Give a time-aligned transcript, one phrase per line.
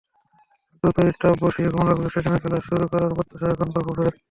[0.83, 4.13] দ্রুতই টার্ফ বসিয়ে কমলাপুর স্টেডিয়ামে খেলা শুরু করার প্রত্যাশা এখন বাফুফের।